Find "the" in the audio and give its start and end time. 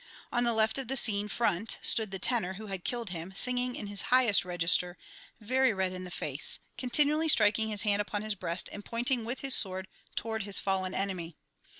0.43-0.53, 0.87-0.97, 2.09-2.17, 6.05-6.09